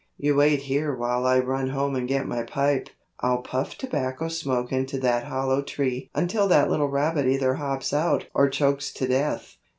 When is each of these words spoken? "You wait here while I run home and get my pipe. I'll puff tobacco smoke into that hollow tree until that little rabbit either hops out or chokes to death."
"You 0.17 0.33
wait 0.35 0.61
here 0.63 0.95
while 0.95 1.27
I 1.27 1.37
run 1.37 1.69
home 1.69 1.95
and 1.95 2.07
get 2.07 2.25
my 2.27 2.41
pipe. 2.41 2.89
I'll 3.19 3.43
puff 3.43 3.75
tobacco 3.77 4.29
smoke 4.29 4.71
into 4.71 4.97
that 4.97 5.25
hollow 5.25 5.61
tree 5.61 6.09
until 6.15 6.47
that 6.47 6.71
little 6.71 6.89
rabbit 6.89 7.27
either 7.27 7.53
hops 7.53 7.93
out 7.93 8.25
or 8.33 8.49
chokes 8.49 8.91
to 8.93 9.07
death." 9.07 9.57